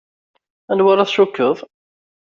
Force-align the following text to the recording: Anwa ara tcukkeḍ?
Anwa 0.71 0.89
ara 0.93 1.05
tcukkeḍ? 1.09 1.57